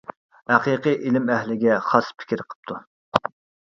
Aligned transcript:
ھەقىقىي 0.51 0.97
ئىلىم 1.11 1.31
ئەھلىگە 1.35 1.79
خاس 1.93 2.13
پىكىر 2.19 2.47
قىپتۇ. 2.53 2.85